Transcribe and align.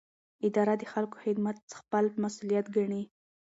اداره 0.47 0.73
د 0.77 0.83
خلکو 0.91 1.15
خدمت 1.23 1.57
خپل 1.79 2.05
مسوولیت 2.21 2.65
ګڼي. 2.75 3.03